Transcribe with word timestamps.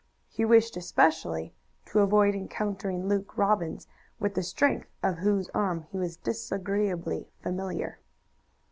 He 0.29 0.45
wished 0.45 0.75
especially 0.77 1.53
to 1.85 1.99
avoid 1.99 2.33
encountering 2.33 3.07
Luke 3.07 3.37
Robbins, 3.37 3.85
with 4.19 4.33
the 4.33 4.41
strength 4.41 4.89
of 5.03 5.19
whose 5.19 5.47
arm 5.53 5.83
he 5.91 5.99
was 5.99 6.17
disagreeably 6.17 7.29
familiar. 7.43 7.99